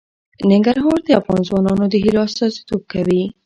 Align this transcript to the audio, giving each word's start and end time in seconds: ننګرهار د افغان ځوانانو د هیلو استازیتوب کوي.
ننګرهار 0.49 0.99
د 1.05 1.09
افغان 1.19 1.41
ځوانانو 1.47 1.85
د 1.89 1.95
هیلو 2.03 2.19
استازیتوب 2.27 2.81
کوي. 2.91 3.23